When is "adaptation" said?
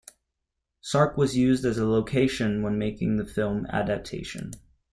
3.71-4.49